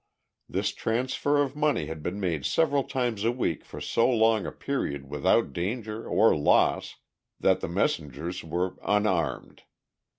[0.49, 4.51] This transfer of money had been made several times a week for so long a
[4.51, 6.95] period without danger or loss
[7.39, 9.61] that the messengers were unarmed.